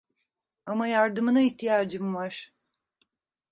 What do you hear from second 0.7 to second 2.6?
yardımına ihtiyacım var.